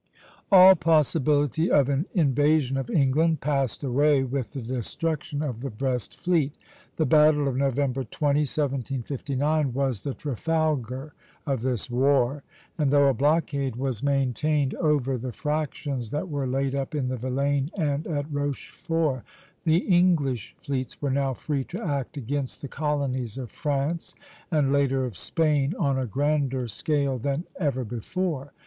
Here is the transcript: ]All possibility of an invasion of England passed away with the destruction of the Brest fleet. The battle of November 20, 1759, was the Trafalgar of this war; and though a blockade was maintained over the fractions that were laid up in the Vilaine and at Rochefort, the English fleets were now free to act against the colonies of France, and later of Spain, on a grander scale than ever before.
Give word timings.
]All 0.51 0.73
possibility 0.73 1.69
of 1.69 1.87
an 1.87 2.07
invasion 2.15 2.75
of 2.75 2.89
England 2.89 3.39
passed 3.39 3.83
away 3.83 4.23
with 4.23 4.53
the 4.53 4.61
destruction 4.63 5.43
of 5.43 5.61
the 5.61 5.69
Brest 5.69 6.17
fleet. 6.17 6.55
The 6.95 7.05
battle 7.05 7.47
of 7.47 7.55
November 7.55 8.03
20, 8.03 8.39
1759, 8.39 9.73
was 9.73 10.01
the 10.01 10.15
Trafalgar 10.15 11.13
of 11.45 11.61
this 11.61 11.87
war; 11.87 12.41
and 12.79 12.89
though 12.89 13.09
a 13.09 13.13
blockade 13.13 13.75
was 13.75 14.01
maintained 14.01 14.73
over 14.73 15.19
the 15.19 15.31
fractions 15.31 16.09
that 16.09 16.29
were 16.29 16.47
laid 16.47 16.73
up 16.73 16.95
in 16.95 17.07
the 17.07 17.17
Vilaine 17.17 17.69
and 17.77 18.07
at 18.07 18.25
Rochefort, 18.33 19.21
the 19.65 19.85
English 19.85 20.55
fleets 20.59 20.99
were 20.99 21.11
now 21.11 21.35
free 21.35 21.63
to 21.65 21.83
act 21.85 22.17
against 22.17 22.63
the 22.63 22.67
colonies 22.67 23.37
of 23.37 23.51
France, 23.51 24.15
and 24.49 24.73
later 24.73 25.05
of 25.05 25.15
Spain, 25.15 25.75
on 25.77 25.99
a 25.99 26.07
grander 26.07 26.67
scale 26.67 27.19
than 27.19 27.43
ever 27.59 27.83
before. 27.83 28.51